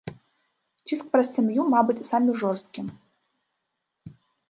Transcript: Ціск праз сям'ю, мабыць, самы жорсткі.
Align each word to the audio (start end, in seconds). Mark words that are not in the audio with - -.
Ціск 0.91 1.05
праз 1.17 1.27
сям'ю, 1.35 1.61
мабыць, 1.75 2.07
самы 2.15 2.31
жорсткі. 2.43 2.81